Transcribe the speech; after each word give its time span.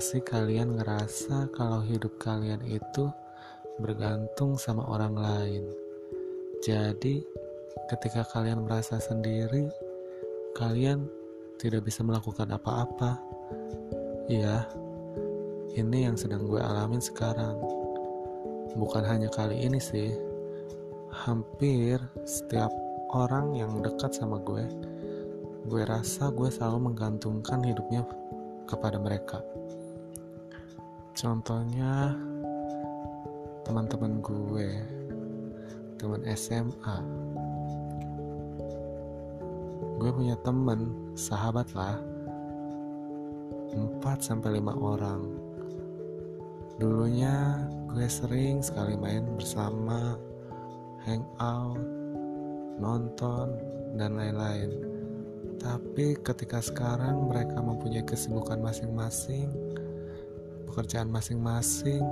Sih 0.00 0.24
kalian 0.24 0.80
ngerasa 0.80 1.52
kalau 1.52 1.84
hidup 1.84 2.16
kalian 2.16 2.64
itu 2.64 3.12
bergantung 3.84 4.56
sama 4.56 4.80
orang 4.88 5.12
lain? 5.12 5.68
Jadi, 6.64 7.20
ketika 7.92 8.24
kalian 8.32 8.64
merasa 8.64 8.96
sendiri, 8.96 9.68
kalian 10.56 11.04
tidak 11.60 11.84
bisa 11.84 12.00
melakukan 12.00 12.48
apa-apa. 12.48 13.20
Iya, 14.24 14.64
ini 15.76 16.08
yang 16.08 16.16
sedang 16.16 16.48
gue 16.48 16.64
alamin 16.64 17.04
sekarang. 17.04 17.60
Bukan 18.80 19.04
hanya 19.04 19.28
kali 19.28 19.68
ini 19.68 19.76
sih, 19.76 20.16
hampir 21.12 22.00
setiap 22.24 22.72
orang 23.12 23.52
yang 23.52 23.84
dekat 23.84 24.16
sama 24.16 24.40
gue, 24.40 24.64
gue 25.68 25.82
rasa 25.84 26.32
gue 26.32 26.48
selalu 26.48 26.88
menggantungkan 26.88 27.60
hidupnya 27.60 28.00
kepada 28.64 28.96
mereka. 28.96 29.44
Contohnya 31.20 32.16
teman-teman 33.68 34.24
gue, 34.24 34.72
teman 36.00 36.24
SMA. 36.32 36.96
Gue 40.00 40.10
punya 40.16 40.32
teman, 40.40 41.12
sahabat 41.12 41.68
lah. 41.76 42.00
4 43.76 44.00
sampai 44.16 44.64
5 44.64 44.72
orang. 44.80 45.28
Dulunya 46.80 47.68
gue 47.92 48.08
sering 48.08 48.64
sekali 48.64 48.96
main 48.96 49.28
bersama, 49.36 50.16
hangout, 51.04 51.84
nonton, 52.80 53.60
dan 53.92 54.16
lain-lain 54.16 54.88
tapi 55.60 56.16
ketika 56.24 56.64
sekarang 56.64 57.28
mereka 57.28 57.60
mempunyai 57.60 58.00
kesibukan 58.00 58.64
masing-masing, 58.64 59.52
pekerjaan 60.70 61.10
masing-masing, 61.10 62.06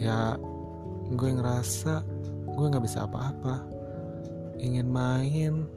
ya 0.00 0.40
gue 1.12 1.30
ngerasa 1.36 2.00
gue 2.48 2.66
nggak 2.72 2.84
bisa 2.88 3.04
apa-apa. 3.04 3.60
Ingin 4.56 4.88
main, 4.88 5.68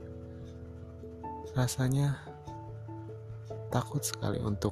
rasanya 1.52 2.16
takut 3.67 4.00
sekali 4.00 4.39
untuk 4.39 4.72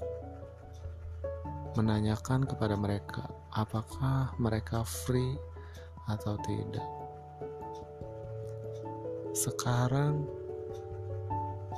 menanyakan 1.75 2.47
kepada 2.47 2.79
mereka 2.79 3.27
apakah 3.51 4.31
mereka 4.39 4.87
free 4.87 5.35
atau 6.07 6.39
tidak. 6.47 6.87
Sekarang 9.35 10.23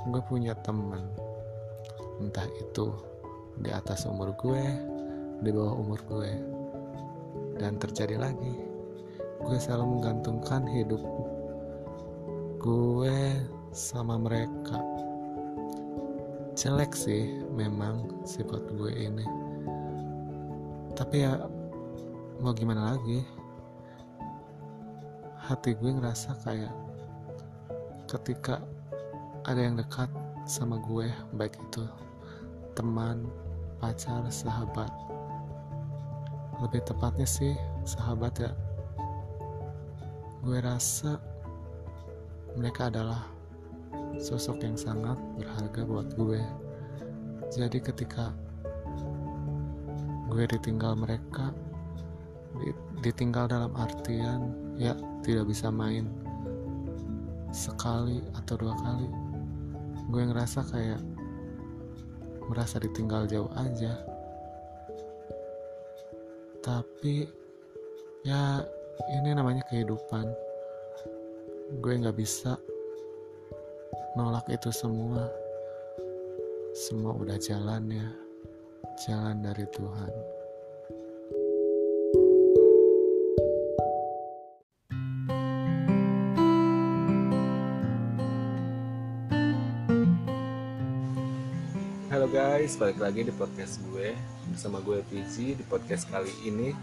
gue 0.06 0.22
punya 0.30 0.54
temen 0.62 1.02
entah 2.22 2.46
itu 2.58 3.07
di 3.58 3.70
atas 3.74 4.06
umur 4.06 4.34
gue 4.38 4.62
di 5.42 5.50
bawah 5.54 5.74
umur 5.78 6.00
gue. 6.06 6.32
Dan 7.58 7.78
terjadi 7.78 8.18
lagi. 8.18 8.54
Gue 9.42 9.58
selalu 9.58 9.98
menggantungkan 9.98 10.66
hidup 10.66 11.02
gue 12.58 13.18
sama 13.70 14.18
mereka. 14.18 14.78
Jelek 16.58 16.94
sih 16.94 17.38
memang 17.54 18.26
sifat 18.26 18.66
gue 18.74 18.90
ini. 18.90 19.26
Tapi 20.98 21.22
ya 21.22 21.46
mau 22.42 22.50
gimana 22.50 22.94
lagi? 22.94 23.22
Hati 25.38 25.78
gue 25.78 25.90
ngerasa 25.94 26.34
kayak 26.42 26.74
ketika 28.10 28.58
ada 29.46 29.60
yang 29.62 29.78
dekat 29.78 30.10
sama 30.44 30.82
gue 30.82 31.06
baik 31.38 31.54
itu 31.56 31.86
teman 32.74 33.28
pacar 33.78 34.26
sahabat. 34.30 34.90
Lebih 36.58 36.82
tepatnya 36.86 37.26
sih 37.26 37.54
sahabat 37.86 38.34
ya. 38.42 38.50
Gue 40.42 40.58
rasa 40.58 41.18
mereka 42.58 42.90
adalah 42.90 43.22
sosok 44.18 44.62
yang 44.66 44.74
sangat 44.74 45.18
berharga 45.38 45.82
buat 45.86 46.08
gue. 46.18 46.42
Jadi 47.54 47.78
ketika 47.80 48.34
gue 50.28 50.44
ditinggal 50.44 50.92
mereka 50.98 51.50
ditinggal 53.00 53.48
dalam 53.48 53.72
artian 53.78 54.52
ya 54.76 54.92
tidak 55.22 55.48
bisa 55.48 55.72
main 55.72 56.10
sekali 57.54 58.20
atau 58.36 58.54
dua 58.60 58.74
kali 58.76 59.08
gue 60.08 60.22
ngerasa 60.28 60.64
kayak 60.68 61.00
merasa 62.48 62.80
ditinggal 62.80 63.28
jauh 63.28 63.52
aja. 63.54 63.94
Tapi 66.64 67.28
ya 68.24 68.64
ini 69.20 69.36
namanya 69.36 69.62
kehidupan. 69.68 70.26
Gue 71.84 72.00
nggak 72.00 72.16
bisa 72.16 72.56
nolak 74.16 74.48
itu 74.48 74.72
semua. 74.72 75.28
Semua 76.74 77.12
udah 77.16 77.36
jalan 77.36 77.88
ya. 77.92 78.08
Jalan 79.06 79.44
dari 79.44 79.62
Tuhan 79.70 80.37
guys, 92.58 92.74
balik 92.74 92.98
lagi 92.98 93.22
di 93.22 93.30
podcast 93.30 93.78
gue 93.86 94.18
bersama 94.50 94.82
gue 94.82 94.98
PG 95.06 95.62
di 95.62 95.64
podcast 95.70 96.10
kali 96.10 96.34
ini. 96.42 96.74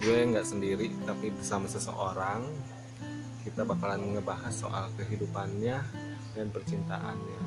Gue 0.00 0.16
nggak 0.32 0.48
sendiri 0.48 0.88
tapi 1.04 1.28
bersama 1.28 1.68
seseorang. 1.68 2.40
Kita 3.44 3.68
bakalan 3.68 4.16
ngebahas 4.16 4.56
soal 4.56 4.88
kehidupannya 4.96 5.76
dan 6.32 6.48
percintaannya. 6.48 7.42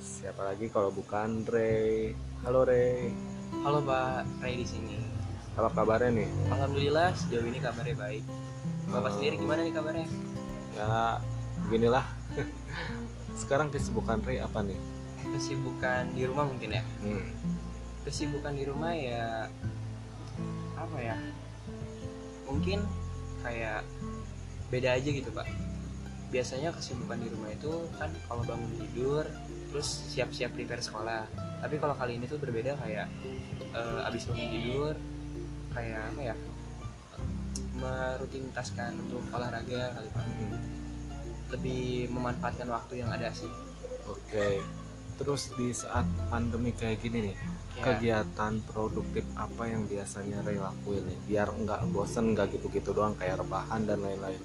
Siapa 0.00 0.40
lagi 0.40 0.72
kalau 0.72 0.88
bukan 0.88 1.44
Ray? 1.44 2.16
Halo 2.48 2.64
Ray. 2.64 3.12
Halo 3.60 3.84
Pak 3.84 4.24
Ray 4.40 4.56
di 4.56 4.64
sini. 4.64 5.04
Apa 5.60 5.84
kabarnya 5.84 6.16
nih? 6.16 6.28
Alhamdulillah 6.48 7.12
sejauh 7.12 7.44
ini 7.44 7.60
kabarnya 7.60 7.92
baik. 7.92 8.24
Bapak 8.88 9.04
uh, 9.04 9.14
sendiri 9.20 9.36
gimana 9.36 9.68
nih 9.68 9.74
kabarnya? 9.76 10.08
Ya 10.80 11.20
beginilah 11.68 12.08
sekarang 13.44 13.68
kesibukan 13.68 14.24
Ray 14.24 14.40
apa 14.40 14.64
nih 14.64 14.91
kesibukan 15.32 16.12
di 16.12 16.22
rumah 16.28 16.44
mungkin 16.46 16.76
ya? 16.76 16.84
Hmm. 17.00 17.26
kesibukan 18.02 18.50
di 18.58 18.66
rumah 18.66 18.92
ya 18.92 19.46
apa 20.74 20.98
ya? 20.98 21.16
Mungkin 22.50 22.82
kayak 23.46 23.86
beda 24.68 24.98
aja 24.98 25.08
gitu 25.08 25.30
pak. 25.30 25.46
Biasanya 26.34 26.74
kesibukan 26.74 27.22
di 27.22 27.30
rumah 27.30 27.54
itu 27.54 27.70
kan 27.96 28.10
kalau 28.26 28.42
bangun 28.42 28.74
tidur 28.74 29.24
terus 29.70 29.88
siap-siap 30.12 30.52
prepare 30.52 30.82
sekolah. 30.82 31.24
Tapi 31.62 31.78
kalau 31.78 31.94
kali 31.94 32.18
ini 32.18 32.26
tuh 32.26 32.42
berbeda 32.42 32.74
kayak 32.82 33.06
uh, 33.70 34.08
abis 34.10 34.26
bangun 34.26 34.50
tidur 34.50 34.94
kayak 35.70 36.02
apa 36.12 36.20
ya? 36.34 36.36
Merutinitaskan 37.78 38.98
untuk 38.98 39.22
olahraga 39.30 39.94
kali 39.94 40.08
pak. 40.10 40.26
Hmm. 40.26 40.58
lebih 41.52 42.08
memanfaatkan 42.08 42.64
waktu 42.66 43.04
yang 43.04 43.12
ada 43.12 43.28
sih. 43.30 43.50
Oke. 44.08 44.18
okay 44.32 44.81
terus 45.22 45.54
di 45.54 45.70
saat 45.70 46.02
pandemi 46.26 46.74
kayak 46.74 46.98
gini 46.98 47.30
nih 47.30 47.34
ya. 47.38 47.46
kegiatan 47.94 48.58
produktif 48.66 49.22
apa 49.38 49.70
yang 49.70 49.86
biasanya 49.86 50.42
Ray 50.42 50.58
lakuin 50.58 51.06
nih? 51.06 51.18
Biar 51.30 51.48
nggak 51.54 51.94
bosen 51.94 52.34
nggak 52.34 52.58
gitu-gitu 52.58 52.90
doang 52.90 53.14
kayak 53.14 53.38
rebahan 53.38 53.86
dan 53.86 54.02
lain-lain. 54.02 54.42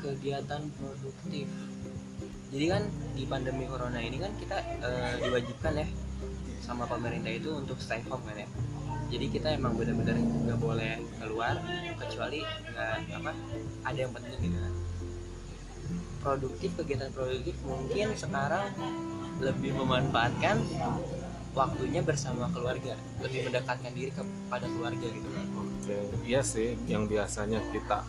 Kegiatan 0.00 0.64
produktif. 0.80 1.44
Jadi 2.48 2.64
kan 2.72 2.82
di 3.12 3.24
pandemi 3.28 3.68
corona 3.68 4.00
ini 4.00 4.16
kan 4.16 4.32
kita 4.40 4.56
uh, 4.80 5.14
diwajibkan 5.20 5.84
ya 5.84 5.86
sama 6.64 6.88
pemerintah 6.88 7.28
itu 7.28 7.52
untuk 7.52 7.76
stay 7.76 8.00
home 8.08 8.24
kan 8.24 8.40
ya. 8.40 8.48
Jadi 9.12 9.26
kita 9.28 9.52
emang 9.52 9.76
benar-benar 9.76 10.16
nggak 10.16 10.56
boleh 10.56 10.96
keluar 11.20 11.60
kecuali 12.00 12.40
nggak 12.72 13.20
apa 13.20 13.32
ada 13.84 13.98
yang 14.00 14.12
penting 14.16 14.40
gitu 14.40 14.56
kan. 14.56 14.74
Produktif 16.24 16.70
kegiatan 16.80 17.12
produktif 17.12 17.56
mungkin 17.68 18.16
sekarang 18.16 18.72
lebih 19.42 19.74
memanfaatkan 19.74 20.62
waktunya 21.54 22.02
bersama 22.02 22.50
keluarga 22.50 22.98
lebih 23.22 23.46
mendekatkan 23.46 23.92
diri 23.94 24.10
kepada 24.10 24.66
keluarga 24.66 25.06
gitu. 25.06 25.28
Kan 25.30 25.46
oke 25.54 25.96
iya 26.26 26.42
sih 26.42 26.74
yang 26.90 27.06
biasanya 27.06 27.62
kita 27.70 28.02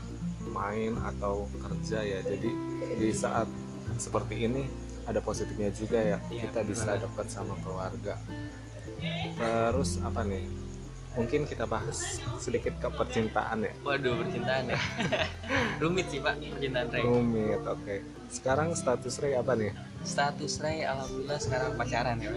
main 0.49 0.97
atau 1.01 1.45
kerja 1.61 2.01
ya 2.01 2.19
jadi 2.25 2.49
di 2.97 3.09
saat 3.13 3.45
seperti 4.01 4.49
ini 4.49 4.65
ada 5.05 5.21
positifnya 5.21 5.69
juga 5.69 6.01
ya, 6.01 6.17
ya 6.33 6.49
kita 6.49 6.65
bisa 6.65 6.97
dekat 6.97 7.27
sama 7.29 7.53
keluarga. 7.61 8.17
Terus 9.37 10.01
apa 10.01 10.25
nih? 10.25 10.49
Mungkin 11.15 11.47
kita 11.47 11.63
bahas 11.63 12.19
sedikit 12.41 12.75
ke 12.81 12.89
percintaan 12.91 13.63
ya. 13.63 13.73
Waduh 13.85 14.19
percintaan 14.19 14.73
ya. 14.73 14.79
Rumit 15.81 16.09
sih 16.09 16.19
pak 16.19 16.41
percintaan 16.41 16.87
Ray. 16.89 17.05
Rumit 17.05 17.61
oke. 17.61 17.85
Okay. 17.85 17.99
sekarang 18.33 18.73
status 18.73 19.21
Ray 19.21 19.37
apa 19.37 19.53
nih 19.53 19.71
status 20.05 20.61
Ray 20.61 20.85
alhamdulillah 20.85 21.39
sekarang 21.41 21.71
pacaran 21.75 22.17
ya 22.21 22.31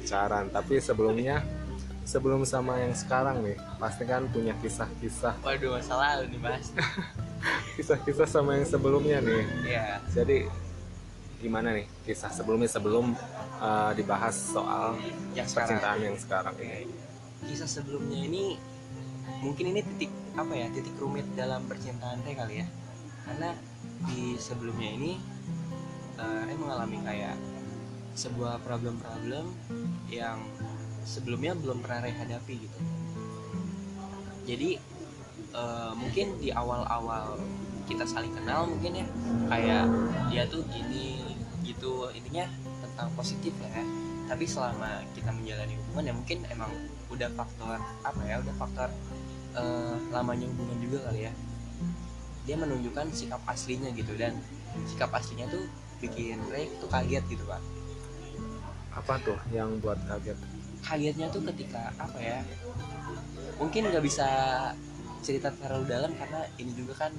pacaran 0.00 0.44
tapi 0.52 0.78
sebelumnya 0.78 1.42
sebelum 2.10 2.42
sama 2.42 2.74
yang 2.82 2.90
sekarang 2.90 3.38
nih 3.46 3.54
pasti 3.78 4.02
kan 4.02 4.26
punya 4.34 4.50
kisah-kisah. 4.58 5.38
Waduh 5.46 5.78
masa 5.78 5.94
lalu 5.94 6.34
nih 6.34 6.40
mas. 6.42 6.74
Kisah-kisah 7.78 8.26
sama 8.26 8.58
yang 8.58 8.66
sebelumnya 8.66 9.22
nih. 9.22 9.44
Ya 9.70 10.02
jadi 10.10 10.50
gimana 11.40 11.72
nih 11.72 11.88
kisah 12.04 12.28
sebelumnya 12.28 12.68
sebelum 12.68 13.16
uh, 13.62 13.92
dibahas 13.96 14.36
soal 14.36 14.98
yang 15.32 15.48
sekarang. 15.48 15.78
percintaan 15.78 15.98
yang 16.02 16.16
sekarang 16.18 16.54
ini? 16.58 16.90
Kisah 17.46 17.70
sebelumnya 17.70 18.18
ini 18.26 18.44
mungkin 19.40 19.72
ini 19.72 19.80
titik 19.94 20.12
apa 20.36 20.52
ya 20.52 20.66
titik 20.74 20.98
rumit 20.98 21.24
dalam 21.38 21.64
percintaan 21.70 22.26
teh 22.26 22.34
kali 22.34 22.60
ya. 22.60 22.66
Karena 23.24 23.54
di 24.10 24.34
sebelumnya 24.36 24.90
ini 24.98 25.16
uh, 26.20 26.40
saya 26.44 26.56
mengalami 26.60 26.98
kayak 27.02 27.36
sebuah 28.12 28.60
problem-problem 28.62 29.48
yang 30.12 30.44
sebelumnya 31.08 31.56
belum 31.56 31.80
pernah 31.80 32.04
saya 32.04 32.14
hadapi 32.20 32.54
gitu. 32.68 32.78
Jadi 34.44 34.70
uh, 35.56 35.92
mungkin 35.96 36.36
di 36.42 36.52
awal-awal 36.52 37.40
kita 37.88 38.06
saling 38.06 38.30
kenal 38.36 38.70
mungkin 38.70 39.02
ya 39.02 39.06
kayak 39.50 39.84
dia 40.30 40.42
tuh 40.46 40.62
gini 40.70 41.34
gitu 41.66 42.06
intinya 42.14 42.46
tentang 42.84 43.08
positif 43.16 43.54
lah 43.62 43.72
ya. 43.72 43.84
Tapi 44.30 44.44
selama 44.46 45.02
kita 45.10 45.34
menjalani 45.34 45.74
hubungan 45.74 46.04
ya 46.06 46.14
mungkin 46.14 46.38
emang 46.54 46.70
udah 47.10 47.26
faktor 47.34 47.78
apa 48.06 48.22
ya 48.22 48.38
udah 48.38 48.54
faktor 48.54 48.88
uh, 49.58 49.98
lamanya 50.14 50.46
hubungan 50.50 50.78
juga 50.82 50.98
kali 51.10 51.30
ya. 51.30 51.32
Dia 52.46 52.56
menunjukkan 52.58 53.10
sikap 53.14 53.42
aslinya 53.46 53.90
gitu 53.94 54.14
dan 54.18 54.38
sikap 54.86 55.10
aslinya 55.14 55.50
tuh 55.50 55.66
bikin 56.00 56.40
Ray 56.48 56.66
tuh 56.80 56.88
kaget 56.88 57.24
gitu 57.28 57.44
pak. 57.44 57.62
Apa 58.96 59.20
tuh 59.22 59.38
yang 59.52 59.78
buat 59.78 60.00
kaget? 60.08 60.36
Kagetnya 60.80 61.28
tuh 61.28 61.44
ketika 61.52 61.92
apa 62.00 62.18
ya 62.18 62.40
mungkin 63.60 63.92
nggak 63.92 64.04
bisa 64.04 64.26
cerita 65.20 65.52
terlalu 65.52 65.84
dalam 65.84 66.12
karena 66.16 66.48
ini 66.56 66.72
juga 66.72 67.06
kan 67.06 67.12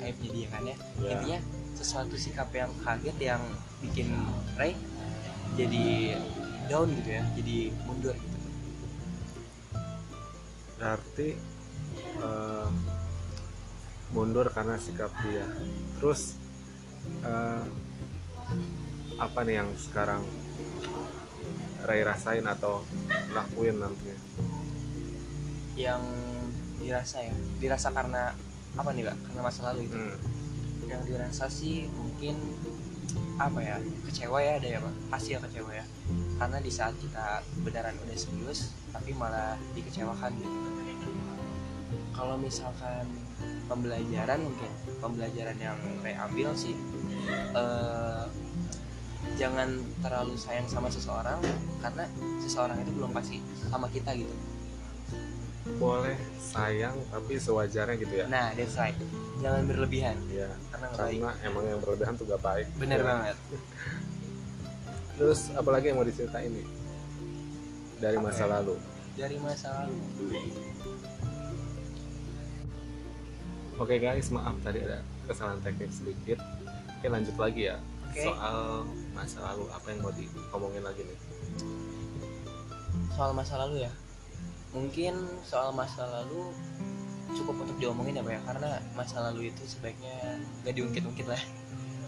aibnya 0.00 0.30
dia 0.32 0.48
kan 0.48 0.62
ya. 0.64 0.76
Ya. 1.04 1.08
intinya 1.14 1.38
sesuatu 1.76 2.16
sikap 2.16 2.48
yang 2.56 2.72
kaget 2.80 3.16
yang 3.20 3.42
bikin 3.84 4.08
Ray 4.56 4.72
jadi 5.52 6.16
down 6.72 6.88
gitu 6.96 7.10
ya 7.12 7.22
jadi 7.36 7.56
mundur 7.84 8.16
gitu. 8.16 8.38
Berarti 10.80 11.28
eh, 12.24 12.68
mundur 14.12 14.46
karena 14.52 14.76
sikap 14.80 15.12
dia. 15.24 15.44
Terus 16.00 16.40
eh, 17.24 17.64
apa 19.20 19.38
nih 19.46 19.62
yang 19.62 19.70
sekarang 19.78 20.22
Ray 21.82 22.06
rasain 22.06 22.46
atau 22.46 22.86
lakuin 23.34 23.82
nantinya 23.82 24.18
yang 25.74 26.02
dirasa 26.78 27.22
ya 27.22 27.34
dirasa 27.58 27.88
karena 27.94 28.34
apa 28.76 28.90
nih 28.92 29.08
pak 29.08 29.16
karena 29.28 29.40
masa 29.44 29.60
lalu 29.72 29.88
itu. 29.88 29.96
Hmm. 29.96 30.18
yang 30.90 31.02
dirasa 31.08 31.48
sih 31.48 31.88
mungkin 31.88 32.36
apa 33.40 33.64
ya 33.64 33.76
kecewa 34.04 34.38
ya 34.44 34.60
ada 34.60 34.68
ya 34.68 34.78
pak? 34.82 34.94
Pasti 35.08 35.32
ya 35.32 35.38
kecewa 35.40 35.72
ya. 35.72 35.86
Karena 36.36 36.58
di 36.60 36.68
saat 36.68 36.92
kita 37.00 37.40
beneran 37.64 37.96
udah 37.96 38.16
serius 38.18 38.76
tapi 38.92 39.16
malah 39.16 39.56
dikecewakan 39.72 40.36
gitu. 40.36 40.58
Kalau 42.12 42.36
misalkan 42.36 43.08
pembelajaran 43.72 44.44
mungkin 44.44 44.70
pembelajaran 45.00 45.56
yang 45.56 45.78
saya 46.04 46.28
ambil 46.28 46.52
sih 46.52 46.76
eh, 47.56 48.11
jangan 49.34 49.68
terlalu 50.00 50.34
sayang 50.34 50.66
sama 50.66 50.88
seseorang 50.88 51.40
karena 51.78 52.04
seseorang 52.38 52.76
itu 52.78 52.90
belum 52.92 53.10
pasti 53.10 53.38
sama 53.64 53.86
kita 53.88 54.12
gitu. 54.14 54.34
Boleh 55.78 56.18
sayang 56.38 56.94
tapi 57.08 57.38
sewajarnya 57.38 57.94
gitu 57.96 58.14
ya? 58.14 58.26
Nah 58.26 58.50
that's 58.52 58.76
right. 58.76 58.94
Jangan 59.38 59.62
berlebihan. 59.64 60.16
Ya 60.28 60.50
karena 60.68 60.86
baik 60.90 61.18
karena 61.18 61.32
emang 61.42 61.64
yang 61.64 61.80
berlebihan 61.80 62.14
tuh 62.14 62.26
gak 62.26 62.40
baik. 62.40 62.66
Bener 62.76 62.98
Ya. 62.98 63.06
banget. 63.06 63.36
Terus 65.18 65.40
apalagi 65.52 65.84
yang 65.86 65.98
mau 65.98 66.06
diceritain 66.06 66.50
nih? 66.50 66.66
Dari 67.98 68.16
Apa 68.16 68.26
masa 68.26 68.44
ya? 68.44 68.50
lalu. 68.58 68.74
Dari 69.14 69.36
masa 69.38 69.68
lalu. 69.78 69.96
Oke 73.74 73.96
guys, 73.98 74.28
maaf 74.28 74.54
tadi 74.62 74.78
ada 74.80 75.00
kesalahan 75.26 75.58
teknik 75.60 75.90
sedikit. 75.90 76.38
Oke 76.92 77.06
lanjut 77.08 77.34
lagi 77.34 77.62
ya. 77.66 77.76
Oke. 78.04 78.22
soal 78.22 78.84
masa 79.12 79.38
lalu 79.44 79.68
apa 79.68 79.86
yang 79.92 80.00
mau 80.00 80.12
diomongin 80.12 80.82
lagi 80.82 81.02
nih? 81.04 81.18
soal 83.12 83.36
masa 83.36 83.60
lalu 83.60 83.84
ya 83.84 83.92
mungkin 84.72 85.14
soal 85.44 85.68
masa 85.76 86.08
lalu 86.08 86.48
cukup 87.36 87.64
untuk 87.64 87.76
diomongin 87.76 88.16
ya 88.16 88.24
pak 88.24 88.32
ya 88.32 88.40
karena 88.48 88.70
masa 88.96 89.16
lalu 89.28 89.52
itu 89.52 89.62
sebaiknya 89.68 90.40
nggak 90.64 90.74
diungkit-ungkit 90.76 91.28
lah 91.28 91.42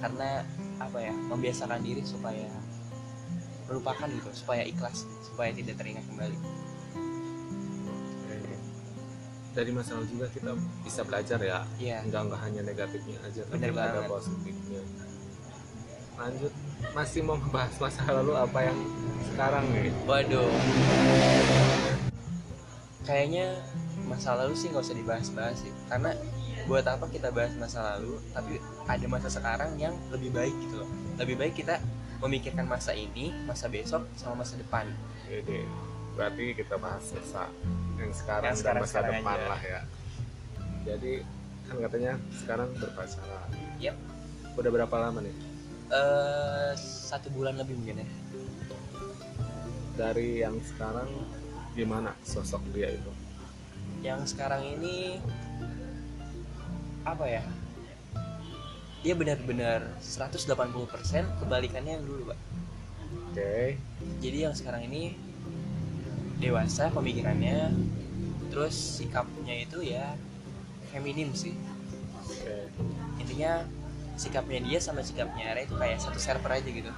karena 0.01 0.45
apa 0.81 0.99
ya 1.01 1.13
membiasakan 1.13 1.81
diri 1.85 2.01
supaya 2.05 2.49
melupakan 3.69 4.09
gitu 4.09 4.29
supaya 4.33 4.65
ikhlas 4.65 5.05
supaya 5.25 5.49
tidak 5.53 5.81
teringat 5.81 6.05
kembali. 6.09 6.37
Dari 9.55 9.71
masa 9.71 9.95
lalu 9.95 10.19
juga 10.19 10.27
kita 10.35 10.51
bisa 10.83 11.07
belajar 11.07 11.39
ya, 11.39 11.63
Iya 11.79 12.03
nggak 12.11 12.21
nggak 12.27 12.41
hanya 12.43 12.61
negatifnya 12.67 13.23
aja, 13.23 13.47
tapi 13.47 13.55
Bener 13.63 13.71
ada 13.71 14.03
banget. 14.03 14.11
positifnya. 14.11 14.83
Lanjut, 16.19 16.53
masih 16.93 17.21
mau 17.23 17.35
membahas 17.35 17.73
masa 17.79 18.03
lalu 18.07 18.33
apa 18.35 18.59
yang 18.63 18.79
sekarang 19.25 19.65
nih? 19.71 19.91
waduh 20.05 20.51
kayaknya 23.03 23.47
masa 24.05 24.35
lalu 24.35 24.55
sih 24.55 24.69
nggak 24.69 24.83
usah 24.83 24.97
dibahas-bahas 24.97 25.57
sih 25.59 25.73
karena 25.87 26.13
buat 26.65 26.85
apa 26.85 27.05
kita 27.09 27.29
bahas 27.29 27.53
masa 27.55 27.95
lalu 27.95 28.17
tapi 28.31 28.57
ada 28.87 29.07
masa 29.07 29.29
sekarang 29.29 29.77
yang 29.77 29.93
lebih 30.09 30.31
baik 30.31 30.55
gitu 30.59 30.81
loh 30.81 30.89
lebih 31.17 31.37
baik 31.37 31.55
kita 31.55 31.77
memikirkan 32.19 32.65
masa 32.65 32.91
ini 32.91 33.33
masa 33.45 33.69
besok 33.69 34.09
sama 34.15 34.41
masa 34.41 34.57
depan 34.57 34.89
Jadi 35.25 35.65
berarti 36.15 36.45
kita 36.55 36.77
bahas 36.77 37.05
masa 37.11 37.49
yang 37.97 38.13
sekarang 38.13 38.45
Yang 38.47 38.55
dan 38.55 38.63
sekarang- 38.63 38.81
masa 38.81 38.93
sekarang 38.93 39.13
depan 39.19 39.35
aja. 39.35 39.49
lah 39.49 39.63
ya. 39.63 39.81
Jadi 40.85 41.13
kan 41.65 41.77
katanya 41.81 42.13
sekarang 42.35 42.69
berpacaran. 42.77 43.49
Yep. 43.79 43.97
Udah 44.55 44.71
berapa 44.71 44.97
lama 45.01 45.19
nih? 45.21 45.35
Eh 45.95 46.73
satu 46.77 47.31
bulan 47.31 47.55
lebih 47.55 47.79
mungkin 47.79 48.03
ya 48.03 48.09
Dari 49.95 50.43
yang 50.43 50.59
sekarang 50.59 51.07
gimana 51.79 52.11
sosok 52.27 52.63
dia 52.75 52.91
itu? 52.91 53.11
yang 54.05 54.21
sekarang 54.29 54.61
ini 54.61 55.17
apa 57.09 57.25
ya 57.25 57.45
dia 59.01 59.17
benar-benar 59.17 59.81
180% 60.01 60.45
kebalikannya 61.41 62.01
yang 62.01 62.05
dulu 62.05 62.33
pak 62.33 62.39
Oke. 63.33 63.81
jadi 64.21 64.49
yang 64.49 64.55
sekarang 64.57 64.85
ini 64.93 65.17
dewasa 66.37 66.93
pemikirannya 66.93 67.73
terus 68.53 68.77
sikapnya 68.77 69.65
itu 69.65 69.81
ya 69.89 70.13
feminim 70.93 71.33
sih 71.33 71.57
Oke. 72.29 72.69
intinya 73.25 73.65
sikapnya 74.15 74.61
dia 74.61 74.79
sama 74.79 75.01
sikapnya 75.01 75.53
Ray 75.53 75.65
itu 75.65 75.75
kayak 75.75 75.99
satu 75.99 76.17
server 76.17 76.51
aja 76.53 76.65
gitu 76.65 76.91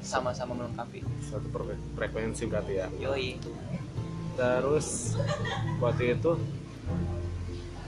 sama-sama 0.00 0.52
melengkapi 0.54 1.00
Satu 1.20 1.46
frek- 1.48 1.80
frekuensi 1.94 2.44
berarti 2.44 2.72
ya. 2.76 2.86
yoi 2.94 3.40
Terus 4.34 5.14
waktu 5.78 6.14
itu 6.14 6.30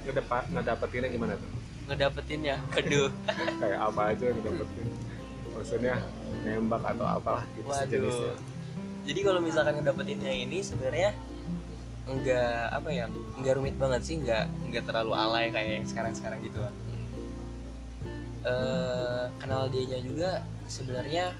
ngedepat 0.03 0.47
ngedapetinnya 0.49 1.09
gimana 1.09 1.35
tuh? 1.35 1.51
ngedapetin 1.87 2.41
ya 2.45 2.57
aduh 2.73 3.11
Kayak 3.63 3.81
apa 3.85 4.03
aja 4.11 4.27
ngedapetin? 4.29 4.87
Maksudnya 5.49 5.95
nembak 6.43 6.83
atau 6.85 7.07
apalah 7.09 7.45
gitu 7.53 7.65
Waduh. 7.65 7.83
sejenisnya. 7.83 8.35
jadi 9.03 9.21
kalau 9.23 9.41
misalkan 9.41 9.75
ngedapetinnya 9.77 10.33
ini 10.37 10.59
sebenarnya 10.61 11.11
enggak 12.07 12.71
apa 12.71 12.89
ya 12.89 13.05
enggak 13.37 13.55
rumit 13.55 13.75
banget 13.75 14.01
sih 14.01 14.15
enggak 14.17 14.47
enggak 14.63 14.83
terlalu 14.85 15.13
alay 15.13 15.47
kayak 15.49 15.71
yang 15.77 15.87
sekarang 15.87 16.13
sekarang 16.13 16.39
gitu 16.41 16.59
kan 16.59 16.75
eh 18.47 19.25
kenal 19.43 19.67
dianya 19.67 19.99
juga 20.01 20.31
sebenarnya 20.71 21.35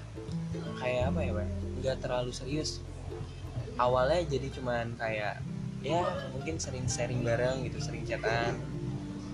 kayak 0.75 1.11
apa 1.11 1.19
ya 1.23 1.31
Pak? 1.33 1.47
enggak 1.79 1.97
terlalu 2.03 2.31
serius 2.35 2.83
awalnya 3.79 4.25
jadi 4.27 4.47
cuman 4.51 4.97
kayak 4.99 5.39
ya 5.85 6.03
mungkin 6.35 6.57
sering 6.59 6.83
sharing 6.89 7.21
bareng 7.23 7.63
gitu 7.63 7.79
sering 7.79 8.03
chatan 8.03 8.57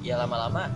ya 0.03 0.19
lama-lama 0.19 0.67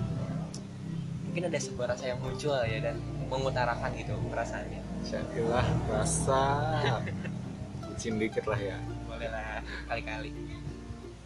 mungkin 1.28 1.54
ada 1.54 1.60
sebuah 1.60 1.94
rasa 1.94 2.16
yang 2.16 2.20
muncul 2.24 2.56
ya 2.66 2.80
dan 2.82 2.98
mengutarakan 3.28 3.92
gitu 3.94 4.16
perasaannya 4.32 4.82
Jadilah 5.06 5.68
rasa 5.92 6.42
bucin 7.86 8.18
dikit 8.18 8.48
lah 8.50 8.58
ya. 8.58 8.78
boleh 9.06 9.30
lah 9.30 9.62
kali-kali 9.86 10.32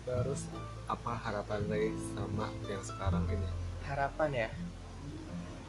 Terus 0.03 0.49
apa 0.89 1.13
harapan 1.15 1.61
Ray 1.71 1.93
sama 2.11 2.49
yang 2.67 2.83
sekarang 2.83 3.23
ini? 3.31 3.47
harapan 3.85 4.29
ya 4.33 4.49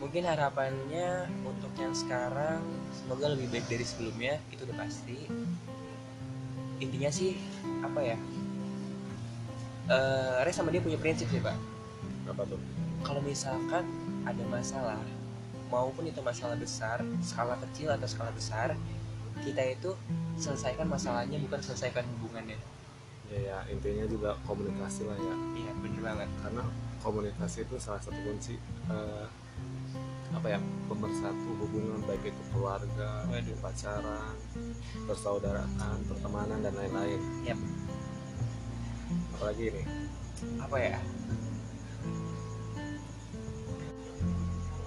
mungkin 0.02 0.26
harapannya 0.26 1.30
untuk 1.46 1.70
yang 1.78 1.94
sekarang 1.94 2.58
semoga 2.90 3.30
lebih 3.30 3.54
baik 3.54 3.70
dari 3.70 3.86
sebelumnya 3.86 4.34
itu 4.50 4.66
udah 4.66 4.76
pasti. 4.82 5.30
Intinya 6.82 7.06
sih 7.14 7.38
apa 7.86 8.02
ya? 8.02 8.18
Ray 10.42 10.50
sama 10.50 10.74
dia 10.74 10.82
punya 10.82 10.98
prinsip 10.98 11.30
sih 11.30 11.38
pak. 11.38 11.54
Apa 12.26 12.42
tuh? 12.50 12.58
Kalau 13.06 13.22
misalkan 13.22 13.86
ada 14.26 14.42
masalah 14.50 14.98
maupun 15.70 16.10
itu 16.10 16.18
masalah 16.18 16.58
besar 16.58 16.98
skala 17.22 17.54
kecil 17.70 17.94
atau 17.94 18.04
skala 18.10 18.34
besar 18.34 18.74
kita 19.46 19.62
itu 19.70 19.94
selesaikan 20.34 20.90
masalahnya 20.90 21.38
bukan 21.46 21.62
selesaikan 21.62 22.02
hubungannya. 22.18 22.58
Ya 23.30 23.38
ya 23.38 23.58
intinya 23.70 24.02
juga 24.10 24.34
komunikasi 24.50 25.06
lah 25.06 25.14
ya. 25.14 25.34
Iya 25.62 25.72
bener 25.78 26.00
banget. 26.02 26.30
Karena 26.42 26.66
komunikasi 27.06 27.70
itu 27.70 27.78
salah 27.78 28.02
satu 28.02 28.18
kunci 28.18 28.58
eh, 28.90 29.26
apa 30.32 30.46
ya 30.48 30.60
pemersatu 30.88 31.48
hubungan 31.60 32.00
baik 32.08 32.32
itu 32.32 32.42
keluarga 32.52 33.24
Waduh. 33.28 33.56
pacaran 33.60 34.34
persaudaraan 35.04 35.98
pertemanan 36.08 36.58
dan 36.64 36.74
lain-lain. 36.76 37.20
Yap. 37.44 37.60
apalagi 39.36 39.64
ini? 39.68 39.82
Apa 40.56 40.76
ya? 40.80 40.98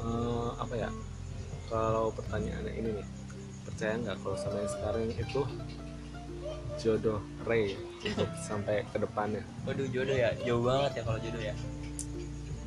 Eh, 0.05 0.49
apa 0.57 0.73
ya? 0.75 0.89
Kalau 1.65 2.13
pertanyaannya 2.13 2.73
ini 2.77 2.89
nih 3.01 3.07
percaya 3.65 3.93
nggak 4.01 4.17
kalau 4.21 4.37
sama 4.37 4.61
yang 4.61 4.71
sekarang 4.71 5.03
itu 5.09 5.41
jodoh 6.75 7.21
Ray 7.45 7.77
untuk 8.05 8.29
sampai 8.41 8.85
ke 8.89 8.97
depannya? 9.01 9.41
Waduh 9.65 9.87
jodoh 9.89 10.17
ya? 10.17 10.33
Jauh 10.41 10.61
banget 10.61 11.01
ya 11.01 11.03
kalau 11.05 11.19
jodoh 11.21 11.41
ya. 11.41 11.55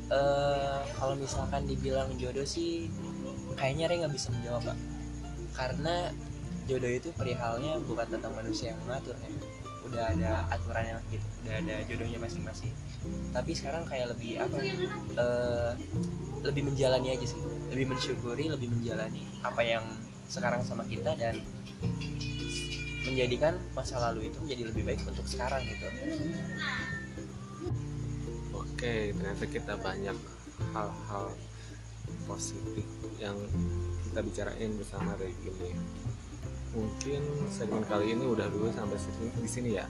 Eh 0.09 0.81
kalau 0.99 1.15
misalkan 1.15 1.63
dibilang 1.63 2.11
jodoh 2.19 2.43
sih 2.43 2.91
kayaknya 3.55 3.87
Ray 3.87 4.03
nggak 4.03 4.13
bisa 4.13 4.29
menjawab 4.35 4.61
pak 4.67 4.77
karena 5.55 5.95
jodoh 6.69 6.91
itu 6.93 7.09
perihalnya 7.17 7.81
bukan 7.81 8.05
tentang 8.05 8.31
manusia 8.37 8.71
yang 8.71 8.79
mengatur 8.85 9.17
ya. 9.17 9.31
Udah 9.89 10.03
ada 10.13 10.31
aturannya 10.53 11.01
gitu 11.09 11.25
udah 11.41 11.53
ada 11.65 11.75
jodohnya 11.89 12.19
masing-masing. 12.21 12.69
Tapi 13.33 13.51
sekarang 13.57 13.89
kayak 13.89 14.13
lebih 14.13 14.37
apa 14.37 14.55
eh, 14.61 15.71
lebih 16.45 16.69
menjalani 16.69 17.17
aja 17.17 17.25
sih. 17.25 17.41
Lebih 17.73 17.89
mensyukuri 17.89 18.53
lebih 18.53 18.69
menjalani 18.69 19.25
apa 19.41 19.61
yang 19.65 19.81
sekarang 20.29 20.61
sama 20.61 20.85
kita 20.85 21.17
dan 21.17 21.41
menjadikan 23.09 23.57
masa 23.73 23.97
lalu 23.97 24.29
itu 24.29 24.37
menjadi 24.45 24.63
lebih 24.69 24.83
baik 24.85 25.01
untuk 25.09 25.25
sekarang 25.25 25.65
gitu. 25.65 25.89
Oke 28.53 29.11
ternyata 29.17 29.45
kita 29.49 29.73
banyak 29.81 30.17
hal-hal 30.75 31.27
positif 32.25 32.85
yang 33.21 33.35
kita 34.05 34.19
bicarain 34.23 34.71
bersama 34.77 35.13
Ray 35.19 35.33
ini 35.45 35.71
mungkin 36.69 37.21
segmen 37.49 37.81
kali 37.89 38.13
ini 38.13 38.25
udah 38.29 38.45
dulu 38.49 38.69
sampai 38.69 38.97
sini 39.01 39.27
di 39.41 39.49
sini 39.49 39.69
ya. 39.77 39.85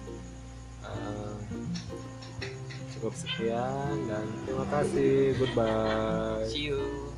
Eh, 0.80 1.36
cukup 2.96 3.14
sekian 3.16 4.08
dan 4.08 4.26
terima 4.48 4.66
kasih. 4.72 5.36
Goodbye. 5.36 6.48
See 6.48 6.72
you 6.72 7.09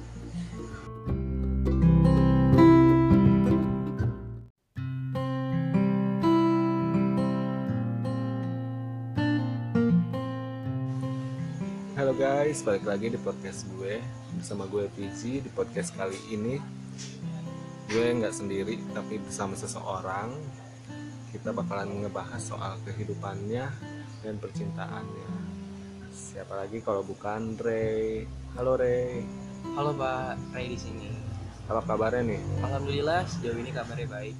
guys, 12.51 12.67
balik 12.67 12.83
lagi 12.83 13.07
di 13.07 13.15
podcast 13.15 13.63
gue 13.79 14.03
bersama 14.35 14.67
gue 14.67 14.83
PG 14.99 15.39
di 15.39 15.49
podcast 15.55 15.95
kali 15.95 16.19
ini. 16.35 16.59
Gue 17.87 18.11
nggak 18.11 18.35
sendiri 18.35 18.75
tapi 18.91 19.23
bersama 19.23 19.55
seseorang. 19.55 20.35
Kita 21.31 21.55
bakalan 21.55 22.03
ngebahas 22.03 22.43
soal 22.43 22.75
kehidupannya 22.83 23.71
dan 24.19 24.35
percintaannya. 24.35 25.31
Siapa 26.11 26.59
lagi 26.59 26.83
kalau 26.83 27.07
bukan 27.07 27.55
Ray 27.55 28.27
halo 28.59 28.75
Ray 28.75 29.23
halo 29.79 29.95
Pak 29.95 30.51
Ray 30.51 30.75
di 30.75 30.79
sini. 30.91 31.07
Apa 31.71 31.87
kabarnya 31.87 32.35
nih? 32.35 32.41
Alhamdulillah 32.67 33.31
sejauh 33.31 33.63
ini 33.63 33.71
kabarnya 33.71 34.11
baik. 34.11 34.35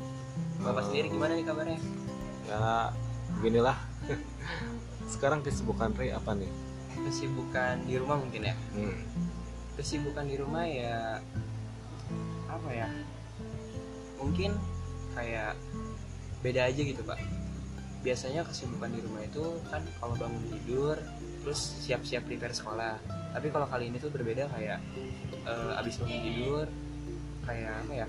Bapak 0.60 0.84
Eh, 0.84 0.86
sendiri 0.92 1.08
gimana 1.16 1.32
nih 1.40 1.48
kabarnya? 1.48 1.80
ya 2.52 2.92
beginilah. 3.40 3.80
Sekarang 5.16 5.40
kesibukan 5.48 5.96
Ray 5.96 6.12
apa 6.12 6.36
nih 6.36 6.71
kesibukan 7.06 7.82
di 7.86 7.96
rumah 7.98 8.18
mungkin 8.20 8.42
ya? 8.48 8.56
Hmm. 8.76 8.98
kesibukan 9.72 10.28
di 10.28 10.36
rumah 10.36 10.68
ya 10.68 11.18
apa 12.52 12.70
ya? 12.70 12.90
Mungkin 14.20 14.52
kayak 15.16 15.58
beda 16.44 16.70
aja 16.70 16.82
gitu 16.82 17.02
pak. 17.02 17.18
Biasanya 18.02 18.46
kesibukan 18.46 18.92
di 18.94 19.00
rumah 19.02 19.22
itu 19.26 19.42
kan 19.70 19.82
kalau 19.98 20.14
bangun 20.18 20.44
tidur 20.50 20.98
terus 21.42 21.60
siap-siap 21.88 22.28
prepare 22.28 22.54
sekolah. 22.54 23.00
Tapi 23.32 23.48
kalau 23.50 23.66
kali 23.66 23.90
ini 23.90 23.98
tuh 23.98 24.12
berbeda 24.14 24.52
kayak 24.52 24.80
eh, 25.48 25.80
abis 25.80 25.98
bangun 26.04 26.20
tidur 26.20 26.66
kayak 27.48 27.74
apa 27.88 27.94
ya? 28.06 28.08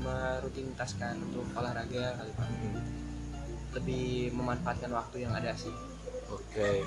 Merutinitaskan 0.00 1.14
untuk 1.30 1.44
olahraga 1.52 2.16
kali 2.16 2.30
pak. 2.34 2.48
Hmm. 2.48 2.82
lebih 3.72 4.36
memanfaatkan 4.36 4.92
waktu 4.92 5.24
yang 5.24 5.32
ada 5.32 5.56
sih. 5.56 5.72
Oke, 6.28 6.84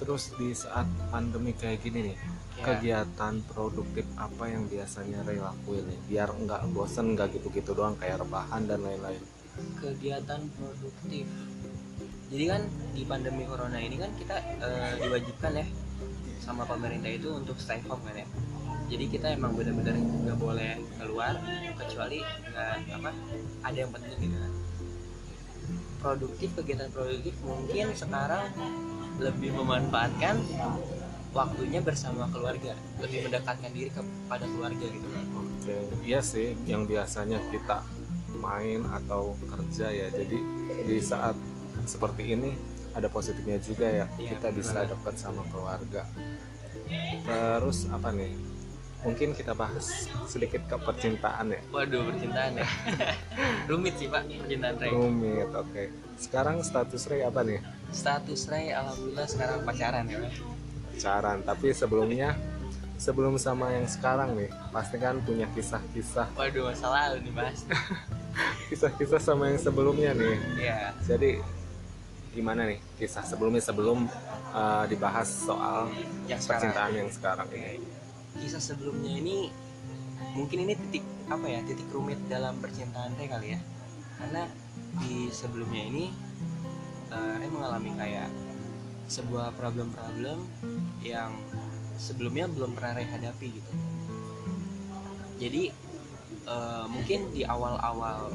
terus 0.00 0.32
di 0.34 0.56
saat 0.56 0.88
pandemi 1.12 1.52
kayak 1.52 1.84
gini 1.84 2.12
nih, 2.12 2.16
Ya. 2.56 2.64
kegiatan 2.66 3.40
produktif 3.46 4.04
apa 4.16 4.48
yang 4.48 4.64
biasanya 4.66 5.22
Ray 5.22 5.38
lakuin 5.38 5.84
nih? 5.84 6.00
Biar 6.08 6.28
nggak 6.32 6.72
bosen, 6.72 7.12
nggak 7.12 7.36
gitu-gitu 7.36 7.72
doang 7.72 7.96
kayak 7.96 8.20
rebahan 8.20 8.64
dan 8.64 8.80
lain-lain. 8.80 9.20
kegiatan 9.76 10.40
produktif 10.56 11.26
jadi 12.30 12.44
kan 12.48 12.62
di 12.94 13.02
pandemi 13.04 13.44
corona 13.44 13.76
ini 13.76 13.98
kan 13.98 14.08
kita 14.16 14.36
eh, 14.62 14.92
diwajibkan 15.04 15.52
ya 15.52 15.66
sama 16.40 16.64
pemerintah 16.64 17.10
itu 17.10 17.28
untuk 17.28 17.58
stay 17.60 17.82
home 17.84 18.00
kan 18.00 18.14
ya 18.14 18.26
jadi 18.88 19.04
kita 19.10 19.26
emang 19.36 19.52
benar-benar 19.52 19.98
nggak 19.98 20.38
boleh 20.38 20.80
keluar 20.96 21.34
kecuali 21.76 22.24
nggak 22.24 22.96
apa 22.96 23.10
ada 23.68 23.76
yang 23.76 23.92
penting 23.92 24.16
gitu 24.22 24.36
kan 24.38 24.52
produktif 26.00 26.48
kegiatan 26.56 26.88
produktif 26.88 27.34
mungkin 27.44 27.86
sekarang 27.92 28.48
lebih 29.20 29.52
memanfaatkan 29.52 30.40
waktunya 31.30 31.78
bersama 31.78 32.26
keluarga 32.32 32.74
lebih 32.98 33.28
mendekatkan 33.28 33.70
diri 33.70 33.90
kepada 33.92 34.44
keluarga 34.50 34.82
gitu 34.82 35.06
kan 35.06 35.24
Oke, 35.60 35.76
iya 36.08 36.24
sih, 36.24 36.56
yang 36.64 36.88
biasanya 36.88 37.36
kita 37.52 37.84
main 38.40 38.80
atau 38.88 39.36
kerja 39.44 39.92
ya. 39.92 40.08
Jadi 40.08 40.40
di 40.88 40.96
saat 41.04 41.36
seperti 41.84 42.32
ini 42.32 42.56
ada 42.96 43.12
positifnya 43.12 43.60
juga 43.60 43.84
ya. 43.84 44.06
Iya, 44.16 44.40
kita 44.40 44.48
bisa 44.56 44.80
banget. 44.80 44.96
dekat 44.96 45.14
sama 45.20 45.44
keluarga. 45.52 46.08
Terus 47.28 47.92
apa 47.92 48.08
nih? 48.10 48.32
Mungkin 49.00 49.36
kita 49.36 49.52
bahas 49.52 50.08
sedikit 50.28 50.64
ke 50.64 50.76
percintaan 50.76 51.52
ya. 51.52 51.60
waduh 51.72 52.04
percintaan 52.04 52.52
ya 52.60 52.68
rumit 53.72 53.96
sih 53.96 54.12
pak 54.12 54.28
percintaan 54.28 54.76
Ray 54.76 54.92
Rumit, 54.92 55.48
oke. 55.56 55.82
Sekarang 56.20 56.60
status 56.60 57.08
Ray 57.08 57.24
apa 57.24 57.40
nih? 57.40 57.60
Status 57.90 58.50
Ray 58.50 58.72
alhamdulillah 58.74 59.28
sekarang 59.28 59.58
pacaran 59.66 60.04
ya 60.06 60.18
pacaran 60.96 61.38
tapi 61.46 61.74
sebelumnya 61.74 62.38
sebelum 63.00 63.40
sama 63.40 63.72
yang 63.72 63.88
sekarang 63.88 64.36
nih 64.36 64.52
pasti 64.68 65.00
kan 65.00 65.16
punya 65.24 65.48
kisah-kisah. 65.56 66.28
Waduh 66.36 66.68
masa 66.68 66.86
lalu 66.92 67.24
nih 67.24 67.32
mas. 67.32 67.64
Kisah-kisah 68.68 69.18
sama 69.18 69.48
yang 69.48 69.56
sebelumnya 69.56 70.12
nih. 70.12 70.36
Ya 70.60 70.92
jadi 71.08 71.40
gimana 72.30 72.68
nih 72.68 72.78
kisah 73.00 73.24
sebelumnya 73.26 73.64
sebelum 73.64 74.06
uh, 74.52 74.84
dibahas 74.86 75.26
soal 75.26 75.90
yang 76.28 76.38
sekarang. 76.38 76.70
percintaan 76.70 76.92
yang 76.92 77.08
sekarang 77.10 77.48
ini? 77.56 77.80
Kisah 78.36 78.60
sebelumnya 78.60 79.16
ini 79.16 79.48
mungkin 80.36 80.68
ini 80.68 80.76
titik 80.76 81.02
apa 81.26 81.46
ya 81.48 81.64
titik 81.64 81.88
rumit 81.90 82.20
dalam 82.28 82.60
percintaan 82.60 83.16
Ray 83.16 83.32
kali 83.32 83.48
ya. 83.56 83.60
Karena 84.20 84.44
di 85.00 85.32
sebelumnya 85.32 85.88
ini 85.88 86.12
eh, 87.10 87.34
Ray 87.42 87.50
mengalami 87.50 87.90
kayak 87.98 88.30
sebuah 89.10 89.58
problem-problem 89.58 90.46
yang 91.02 91.34
sebelumnya 91.98 92.46
belum 92.46 92.78
pernah 92.78 93.02
hadapi 93.02 93.46
gitu. 93.58 93.72
Jadi 95.40 95.62
eh, 96.46 96.84
mungkin 96.86 97.34
di 97.34 97.42
awal-awal 97.42 98.30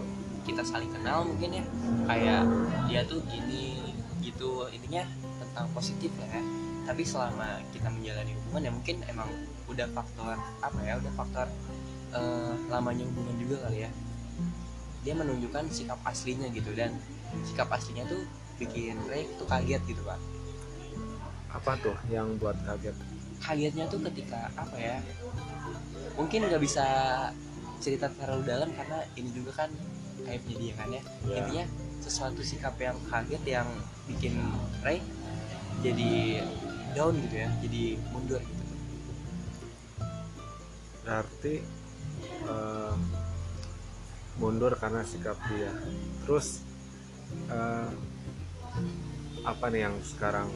kita 0.46 0.62
saling 0.62 0.94
kenal 0.94 1.25
mungkin 1.25 1.58
ya 1.58 1.65
kayak 2.05 2.44
dia 2.86 3.01
tuh 3.10 3.17
gini 3.25 3.82
gitu 4.22 4.70
intinya 4.70 5.01
tentang 5.41 5.65
positif 5.74 6.13
lah 6.22 6.29
ya. 6.29 6.44
Tapi 6.86 7.01
selama 7.01 7.65
kita 7.74 7.89
menjalani 7.89 8.38
hubungan 8.38 8.62
ya 8.70 8.72
mungkin 8.72 8.96
emang 9.10 9.29
udah 9.65 9.89
faktor 9.89 10.38
apa 10.62 10.79
ya 10.86 11.01
udah 11.01 11.13
faktor 11.17 11.48
eh, 12.13 12.53
lamanya 12.70 13.08
hubungan 13.10 13.36
juga 13.41 13.65
kali 13.65 13.88
ya. 13.88 13.91
Dia 15.05 15.13
menunjukkan 15.17 15.70
sikap 15.70 16.01
aslinya 16.05 16.50
gitu 16.53 16.74
dan 16.74 16.94
sikap 17.46 17.70
aslinya 17.70 18.05
tuh 18.10 18.22
bikin 18.60 18.96
Ray 19.08 19.28
tuh 19.36 19.48
kaget 19.48 19.82
gitu 19.88 20.02
pak. 20.04 20.20
Apa 21.52 21.72
tuh 21.80 21.96
yang 22.12 22.36
buat 22.40 22.56
kaget? 22.64 22.96
Kagetnya 23.40 23.86
tuh 23.92 24.00
ketika 24.12 24.50
apa 24.56 24.76
ya 24.80 24.98
mungkin 26.16 26.48
nggak 26.48 26.64
bisa 26.64 26.86
cerita 27.84 28.08
terlalu 28.16 28.44
dalam 28.48 28.70
karena 28.72 29.04
ini 29.20 29.30
juga 29.36 29.66
kan 29.66 29.70
aibnya 30.26 30.56
dia 30.58 30.74
kan 30.80 30.88
ya. 30.90 31.02
Ya. 31.28 31.36
intinya 31.44 31.66
sesuatu 32.00 32.42
sikap 32.42 32.78
yang 32.80 32.96
kaget 33.12 33.44
yang 33.44 33.68
bikin 34.08 34.40
Ray 34.82 35.04
jadi 35.84 36.42
down 36.96 37.20
gitu 37.20 37.36
ya 37.36 37.50
jadi 37.60 37.84
mundur 38.16 38.40
gitu. 38.40 38.64
Berarti 41.04 41.56
eh, 42.48 42.96
mundur 44.40 44.72
karena 44.80 45.04
sikap 45.04 45.36
dia. 45.52 45.72
Terus 46.24 46.64
eh, 47.52 47.90
apa 49.46 49.65
nih 49.70 49.86
yang 49.86 49.96
sekarang 50.01 50.50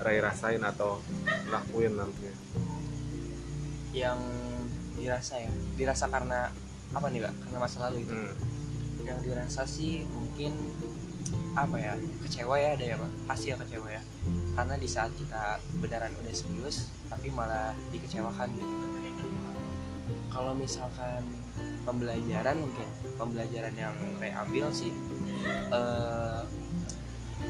Ray 0.00 0.20
rasain 0.20 0.60
atau 0.60 1.00
lakuin 1.48 1.96
nantinya? 1.96 2.34
Yang 3.96 4.20
dirasa 4.96 5.34
ya 5.40 5.50
dirasa 5.76 6.04
karena 6.08 6.52
apa 6.92 7.06
nih 7.08 7.24
kak? 7.24 7.34
Karena 7.46 7.58
masa 7.60 7.78
lalu 7.88 8.04
itu. 8.04 8.14
Hmm. 8.14 8.34
yang 9.06 9.22
dirasa 9.22 9.62
sih 9.62 10.02
mungkin 10.10 10.50
apa 11.54 11.78
ya 11.78 11.94
kecewa 12.26 12.58
ya 12.58 12.74
ada 12.74 12.84
ya 12.84 12.96
pak? 12.98 13.10
Pasti 13.30 13.54
ya 13.54 13.56
kecewa 13.56 13.88
ya. 13.88 14.02
Karena 14.58 14.74
di 14.74 14.88
saat 14.90 15.14
kita 15.14 15.62
beneran 15.78 16.10
udah 16.18 16.34
serius 16.34 16.90
tapi 17.06 17.30
malah 17.30 17.70
dikecewakan 17.94 18.50
gitu. 18.58 18.76
Kalau 20.26 20.52
misalkan 20.52 21.22
pembelajaran 21.86 22.56
mungkin 22.60 22.88
pembelajaran 23.16 23.74
yang 23.78 23.94
saya 24.18 24.42
ambil 24.42 24.66
sih 24.74 24.92
eh, 25.70 26.25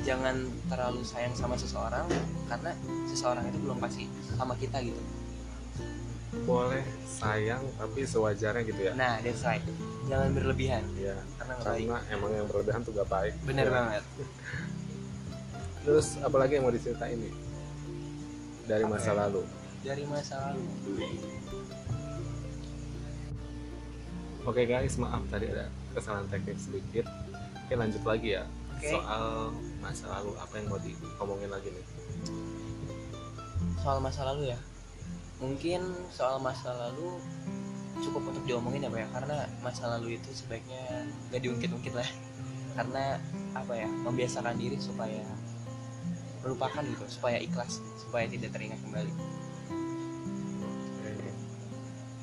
jangan 0.06 0.36
terlalu 0.70 1.02
sayang 1.02 1.34
sama 1.34 1.58
seseorang 1.58 2.06
karena 2.46 2.70
seseorang 3.04 3.42
itu 3.44 3.58
belum 3.58 3.78
pasti 3.82 4.06
sama 4.32 4.54
kita 4.54 4.78
gitu. 4.80 5.02
Boleh 6.46 6.84
sayang 7.02 7.64
tapi 7.75 8.06
sewajarnya 8.06 8.62
gitu 8.62 8.80
ya? 8.80 8.92
Nah 8.94 9.18
that's 9.18 9.42
right. 9.42 9.64
Jangan 10.06 10.30
berlebihan. 10.30 10.86
Ya 10.94 11.18
karena 11.36 11.54
baik 11.58 11.90
karena 11.90 11.98
emang 12.08 12.30
yang 12.32 12.46
berlebihan 12.46 12.80
tuh 12.80 12.94
gak 12.94 13.10
baik. 13.10 13.34
Bener 13.42 13.66
Ya. 13.66 13.72
banget. 13.72 14.04
Terus 15.84 16.06
apalagi 16.18 16.52
yang 16.54 16.64
mau 16.64 16.75
diceritain 16.75 17.18
nih? 17.18 17.34
Dari 18.66 18.82
Apa 18.82 18.92
masa 18.92 19.10
ya? 19.10 19.16
lalu. 19.26 19.42
Dari 19.82 20.04
masa 20.06 20.34
lalu. 20.44 20.62
Oke 24.46 24.62
guys 24.62 24.94
maaf 24.96 25.26
tadi 25.26 25.50
ada 25.50 25.66
kesalahan 25.90 26.30
teknik 26.30 26.54
sedikit. 26.56 27.06
Oke 27.66 27.75
lanjut 27.75 28.02
lagi 28.06 28.38
ya 28.38 28.46
Oke. 28.76 28.92
soal 28.92 29.56
masa 29.80 30.04
lalu 30.12 30.37
apa 30.37 30.52
yang 30.61 30.66
mau 30.68 30.76
diomongin 30.76 31.49
lagi 31.49 31.68
nih? 31.73 31.85
Soal 33.80 33.99
masa 34.04 34.21
lalu 34.28 34.52
ya? 34.52 34.59
Mungkin 35.40 35.80
soal 36.12 36.37
masa 36.45 36.76
lalu 36.76 37.16
cukup 37.97 38.28
untuk 38.28 38.45
diomongin 38.45 38.85
ya 38.85 38.92
pak 38.92 39.00
ya. 39.00 39.09
Karena 39.16 39.37
masa 39.64 39.88
lalu 39.97 40.21
itu 40.21 40.28
sebaiknya 40.37 41.09
gak 41.33 41.40
diungkit-ungkit 41.40 41.97
lah. 41.97 42.09
Karena 42.76 43.16
apa 43.56 43.73
ya 43.73 43.88
membiasakan 43.88 44.61
diri 44.61 44.76
supaya 44.76 45.25
melupakan 46.45 46.85
gitu 46.85 47.04
supaya 47.09 47.40
ikhlas 47.40 47.80
supaya 47.97 48.28
tidak 48.28 48.52
teringat 48.52 48.76
kembali. 48.85 49.12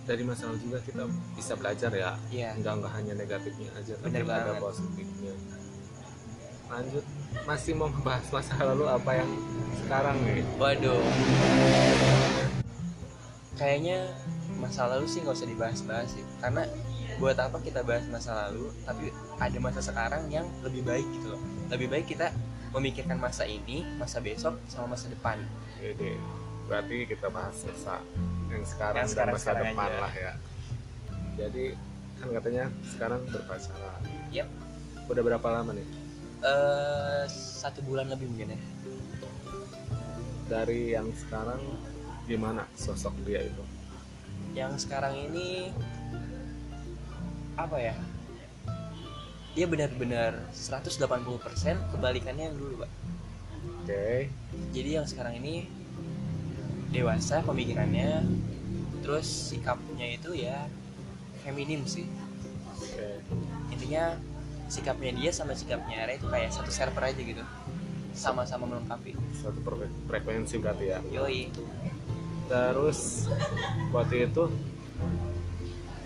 Dari 0.03 0.21
masa 0.27 0.51
lalu 0.51 0.59
juga 0.67 0.77
kita 0.85 1.03
bisa 1.33 1.57
belajar 1.57 1.89
ya. 1.89 2.13
Iya. 2.29 2.53
Nggak 2.61 2.73
nggak 2.77 2.93
hanya 2.93 3.13
negatifnya 3.17 3.73
aja 3.73 3.97
tapi 3.97 4.05
Bener 4.13 4.21
ada 4.29 4.53
banget. 4.53 4.61
positifnya 4.61 5.33
lanjut. 6.73 7.05
Masih 7.43 7.73
mau 7.73 7.89
membahas 7.89 8.25
masa 8.29 8.53
lalu 8.57 8.85
apa 8.87 9.11
yang 9.13 9.29
sekarang 9.77 10.17
nih? 10.23 10.41
Waduh. 10.57 11.01
Kayaknya 13.53 14.09
masa 14.57 14.89
lalu 14.89 15.05
sih 15.05 15.21
nggak 15.21 15.35
usah 15.35 15.49
dibahas-bahas 15.49 16.09
sih. 16.09 16.23
Karena 16.41 16.65
buat 17.21 17.37
apa 17.37 17.61
kita 17.61 17.85
bahas 17.85 18.05
masa 18.09 18.49
lalu 18.49 18.73
tapi 18.83 19.13
ada 19.37 19.57
masa 19.61 19.79
sekarang 19.79 20.25
yang 20.27 20.49
lebih 20.65 20.81
baik 20.81 21.05
gitu 21.13 21.37
loh. 21.37 21.41
Lebih 21.69 21.87
baik 21.89 22.05
kita 22.09 22.33
memikirkan 22.73 23.21
masa 23.21 23.45
ini 23.45 23.85
masa 23.97 24.17
besok 24.17 24.57
sama 24.65 24.97
masa 24.97 25.05
depan. 25.09 25.37
Jadi 25.77 26.17
berarti 26.65 27.05
kita 27.05 27.27
bahas 27.29 27.53
masa 27.61 28.01
yang 28.49 28.63
sekarang, 28.65 29.03
Yang 29.03 29.09
dan 29.09 29.13
sekarang- 29.13 29.33
masa 29.35 29.43
sekarang 29.45 29.65
depan 29.69 29.89
aja. 29.89 29.99
lah 30.01 30.13
ya. 30.15 30.33
Jadi 31.33 31.65
kan 32.17 32.29
katanya 32.33 32.63
sekarang 32.87 33.19
berpacaran. 33.29 34.01
Yap. 34.31 34.49
udah 35.03 35.19
berapa 35.19 35.47
lama 35.51 35.75
nih 35.75 35.83
eh 36.43 37.23
satu 37.31 37.79
bulan 37.87 38.11
lebih 38.11 38.27
mungkin 38.27 38.55
ya. 38.55 38.59
Dari 40.51 40.91
yang 40.91 41.07
sekarang 41.15 41.63
gimana 42.27 42.67
sosok 42.75 43.15
dia 43.23 43.47
itu? 43.47 43.63
Yang 44.51 44.85
sekarang 44.85 45.15
ini 45.15 45.71
apa 47.55 47.77
ya? 47.79 47.95
Dia 49.53 49.69
benar-benar 49.69 50.49
180% 50.51 50.99
kebalikannya 51.93 52.51
yang 52.51 52.57
dulu 52.57 52.83
pak. 52.83 52.91
Oke. 53.83 54.27
Jadi 54.75 54.89
yang 54.99 55.07
sekarang 55.07 55.39
ini 55.39 55.69
dewasa 56.93 57.41
pemikirannya 57.41 58.21
terus 59.01 59.25
sikapnya 59.25 60.15
itu 60.15 60.35
ya 60.35 60.67
feminim 61.43 61.87
sih. 61.87 62.07
Oke. 62.75 63.21
Intinya 63.71 64.17
sikapnya 64.73 65.13
dia 65.13 65.29
sama 65.29 65.53
sikapnya 65.53 66.09
Ray 66.09 66.17
itu 66.17 66.25
kayak 66.25 66.49
satu 66.49 66.73
server 66.73 67.05
aja 67.05 67.21
gitu. 67.21 67.45
Sama-sama 68.17 68.65
melengkapi. 68.65 69.13
Satu 69.37 69.61
frek- 69.61 69.93
frekuensi 70.09 70.57
berarti 70.57 70.85
ya. 70.89 70.99
Yoi. 71.13 71.53
Terus 72.49 73.29
waktu 73.93 74.25
itu 74.25 74.49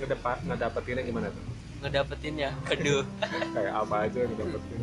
ngedapat 0.03 0.37
ngedapetinnya 0.43 1.03
gimana 1.07 1.27
tuh? 1.31 1.43
Ngedapetin 1.87 2.35
ya? 2.35 2.51
Aduh. 2.67 3.03
Kayak 3.55 3.73
apa 3.87 3.95
aja 4.03 4.17
yang 4.27 4.31
ngedapetin? 4.35 4.81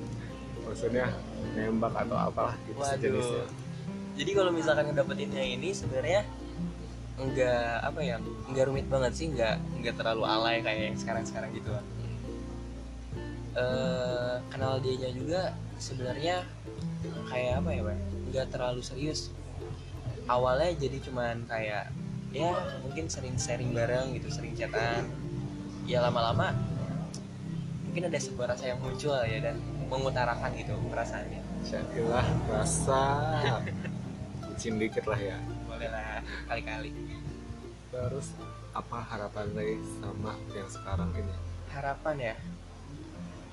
Maksudnya 0.65 1.07
nembak 1.53 1.93
atau 1.93 2.17
apalah 2.17 2.57
gitu 2.65 2.81
Waduh. 2.81 2.97
sejenisnya. 2.97 3.45
Jadi 4.15 4.31
kalau 4.33 4.51
misalkan 4.55 4.85
ngedapetin 4.89 5.29
yang 5.29 5.51
ini 5.61 5.69
sebenarnya 5.77 6.25
enggak 7.15 7.79
apa 7.79 8.01
ya 8.03 8.19
enggak 8.51 8.65
rumit 8.67 8.87
banget 8.91 9.13
sih 9.15 9.27
enggak 9.31 9.63
enggak 9.79 9.95
terlalu 9.95 10.27
alay 10.27 10.59
kayak 10.67 10.83
yang 10.91 10.99
sekarang 10.99 11.23
sekarang 11.23 11.55
gitu 11.55 11.71
eh 13.55 14.35
kenal 14.51 14.83
dianya 14.83 15.11
juga 15.15 15.43
sebenarnya 15.79 16.43
kayak 17.31 17.63
apa 17.63 17.71
ya 17.71 17.83
Bang? 17.87 18.01
enggak 18.31 18.47
terlalu 18.51 18.83
serius. 18.83 19.31
Awalnya 20.27 20.75
jadi 20.75 20.99
cuman 21.07 21.47
kayak 21.47 21.95
ya 22.35 22.51
mungkin 22.83 23.07
sering 23.07 23.39
sharing 23.39 23.71
bareng 23.71 24.11
gitu 24.19 24.27
sering 24.27 24.59
chatan. 24.59 25.07
Ya 25.87 26.03
lama-lama 26.03 26.51
mungkin 27.87 28.11
ada 28.11 28.19
sebuah 28.19 28.59
rasa 28.59 28.75
yang 28.75 28.83
muncul 28.83 29.15
ya 29.23 29.39
dan 29.39 29.57
mengutarakan 29.87 30.51
gitu 30.59 30.75
perasaannya. 30.91 31.43
Syailah 31.63 32.27
rasa. 32.51 33.03
Bucin 34.51 34.83
dikit 34.83 35.07
lah 35.07 35.21
ya. 35.21 35.39
Boleh 35.71 35.89
lah 35.95 36.27
kali-kali. 36.51 36.91
Terus 37.95 38.35
apa 38.75 38.99
harapan 39.07 39.47
Ray 39.55 39.79
sama 40.03 40.35
yang 40.51 40.67
sekarang 40.67 41.15
ini? 41.15 41.35
Harapan 41.71 42.17
ya 42.19 42.35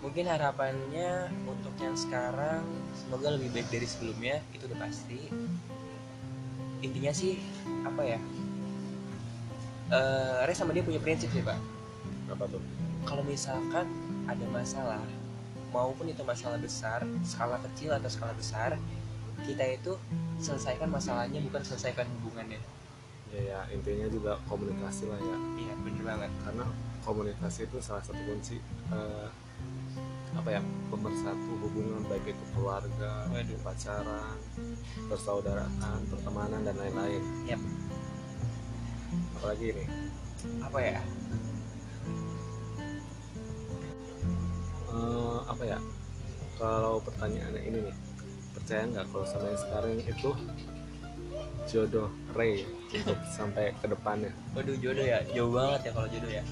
mungkin 0.01 0.25
harapannya 0.25 1.29
untuk 1.45 1.77
yang 1.77 1.93
sekarang 1.93 2.65
semoga 2.97 3.37
lebih 3.37 3.53
baik 3.53 3.69
dari 3.69 3.85
sebelumnya 3.85 4.41
itu 4.51 4.65
udah 4.65 4.79
pasti. 4.81 5.29
Intinya 6.81 7.13
sih 7.13 7.37
apa 7.85 8.01
ya? 8.01 8.19
Ray 10.49 10.57
sama 10.57 10.73
dia 10.73 10.81
punya 10.81 10.97
prinsip 10.97 11.29
sih 11.29 11.45
pak. 11.45 11.57
Apa 12.33 12.49
tuh? 12.49 12.61
Kalau 13.05 13.21
misalkan 13.21 13.85
ada 14.25 14.45
masalah 14.49 15.01
maupun 15.69 16.09
itu 16.09 16.25
masalah 16.25 16.57
besar 16.57 17.05
skala 17.23 17.61
kecil 17.69 17.95
atau 17.95 18.09
skala 18.11 18.33
besar 18.35 18.75
kita 19.45 19.63
itu 19.73 19.95
selesaikan 20.41 20.89
masalahnya 20.89 21.41
bukan 21.45 21.61
selesaikan 21.61 22.09
hubungannya. 22.19 22.61
Ya 23.31 23.41
ya 23.41 23.59
intinya 23.69 24.09
juga 24.09 24.41
komunikasi 24.49 25.05
lah 25.07 25.21
ya. 25.21 25.37
Iya 25.61 25.73
bener 25.85 26.03
banget. 26.03 26.31
Karena 26.41 26.65
komunikasi 27.05 27.69
itu 27.69 27.77
salah 27.81 28.01
satu 28.01 28.17
kunci 28.25 28.57
eh, 28.89 29.27
apa 30.31 30.49
ya 30.57 30.61
pemersatu 30.87 31.51
hubungan 31.59 32.03
baik 32.07 32.31
itu 32.31 32.45
keluarga, 32.55 33.27
Waduh. 33.31 33.59
pacaran, 33.63 34.37
persaudaraan, 35.11 35.99
pertemanan 36.07 36.61
dan 36.63 36.75
lain-lain. 36.79 37.23
Yap. 37.47 37.61
Apalagi 39.39 39.65
ini 39.75 39.85
apa 40.63 40.79
ya 40.79 41.01
eh, 44.91 45.39
apa 45.45 45.63
ya? 45.65 45.79
Kalau 46.61 47.01
pertanyaannya 47.01 47.61
ini 47.65 47.77
nih, 47.89 47.95
percaya 48.53 48.85
nggak 48.85 49.05
kalau 49.09 49.25
sama 49.25 49.49
yang 49.49 49.61
sekarang 49.61 49.91
itu 49.97 50.31
jodoh 51.65 52.09
Ray 52.37 52.63
untuk 52.93 53.17
sampai 53.33 53.73
ke 53.81 53.89
depannya? 53.89 54.31
Waduh 54.53 54.77
jodoh 54.77 55.05
ya, 55.05 55.25
jauh 55.33 55.51
banget 55.51 55.89
ya 55.89 55.91
kalau 55.95 56.07
jodoh 56.11 56.31
ya. 56.31 56.43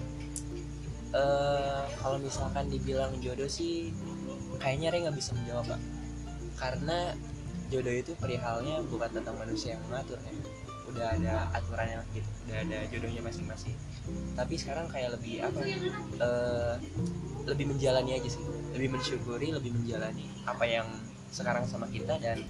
Eh 1.10 1.84
kalau 1.98 2.18
misalkan 2.22 2.70
dibilang 2.70 3.18
jodoh 3.18 3.50
sih, 3.50 3.90
kayaknya 4.62 4.94
Ray 4.94 5.02
nggak 5.10 5.18
bisa 5.18 5.34
menjawab 5.34 5.66
pak. 5.74 5.82
Karena 6.60 7.18
jodoh 7.74 7.96
itu 7.96 8.12
perihalnya 8.18 8.82
bukan 8.86 9.10
tentang 9.10 9.38
manusia 9.38 9.78
yang 9.78 9.84
mengatur 9.90 10.22
ya, 10.22 10.34
udah 10.90 11.06
ada 11.18 11.34
aturannya 11.54 12.02
gitu 12.14 12.30
udah 12.50 12.58
ada 12.62 12.78
jodohnya 12.94 13.22
masing-masing. 13.26 13.74
Tapi 14.38 14.54
sekarang 14.58 14.86
kayak 14.90 15.18
lebih 15.18 15.46
apa 15.46 15.62
eh, 16.18 16.76
lebih 17.50 17.66
menjalani 17.74 18.18
aja 18.22 18.30
sih. 18.30 18.44
Lebih 18.78 18.94
mensyukuri 18.94 19.50
lebih 19.50 19.74
menjalani 19.74 20.30
apa 20.46 20.66
yang 20.66 20.86
sekarang 21.30 21.66
sama 21.66 21.86
kita 21.90 22.18
dan 22.22 22.42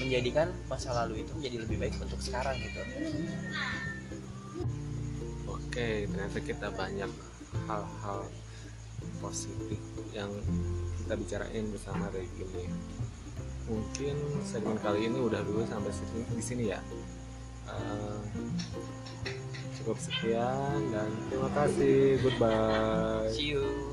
menjadikan 0.00 0.48
masa 0.64 0.96
lalu 0.96 1.20
itu 1.20 1.32
menjadi 1.36 1.56
lebih 1.68 1.76
baik 1.76 1.94
untuk 2.00 2.20
sekarang 2.24 2.56
gitu 2.56 2.80
Oke, 5.70 6.02
ternyata 6.10 6.38
kita 6.42 6.66
banyak 6.74 7.06
hal-hal 7.70 8.26
positif 9.22 9.78
yang 10.10 10.26
kita 10.98 11.14
bicarain 11.14 11.62
bersama 11.70 12.10
Regine. 12.10 12.74
Mungkin 13.70 14.18
segmen 14.42 14.74
kali 14.82 15.06
ini 15.06 15.22
udah 15.22 15.38
dulu 15.46 15.62
sampai 15.70 15.94
sini, 15.94 16.26
di 16.26 16.42
sini 16.42 16.64
ya. 16.74 16.82
Eh, 17.70 18.18
cukup 19.78 19.94
sekian 20.02 20.90
dan 20.90 21.06
terima 21.30 21.50
kasih. 21.54 22.18
Goodbye. 22.18 23.30
see 23.30 23.54
you 23.54 23.89